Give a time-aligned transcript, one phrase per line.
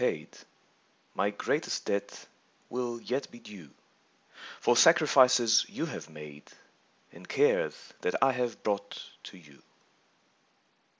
[0.01, 0.45] '* 7^0
[1.13, 2.25] My greatest debt
[2.71, 3.69] will yet be due
[4.59, 6.51] For sacrifices you bave made
[7.11, 9.61] And cares that I have brought to you.